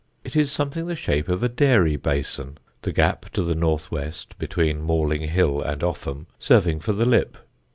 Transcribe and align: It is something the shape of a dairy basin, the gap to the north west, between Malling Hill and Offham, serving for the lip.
It 0.23 0.35
is 0.35 0.51
something 0.51 0.87
the 0.87 0.95
shape 0.95 1.29
of 1.29 1.43
a 1.43 1.47
dairy 1.47 1.95
basin, 1.95 2.57
the 2.81 2.91
gap 2.91 3.29
to 3.33 3.43
the 3.43 3.53
north 3.53 3.91
west, 3.91 4.35
between 4.39 4.81
Malling 4.81 5.27
Hill 5.29 5.61
and 5.61 5.83
Offham, 5.83 6.25
serving 6.39 6.79
for 6.79 6.93
the 6.93 7.05
lip. 7.05 7.37